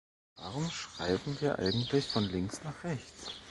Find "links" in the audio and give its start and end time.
2.23-2.63